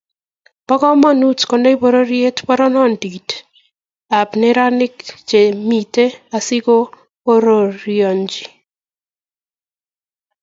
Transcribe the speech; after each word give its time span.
Bo 0.65 0.75
komonut 0.81 1.39
konai 1.49 1.75
pororiet 1.81 2.37
poroindap 2.47 4.29
neranik 4.41 4.95
chemitei 5.29 6.11
asikoboriechi 6.37 8.43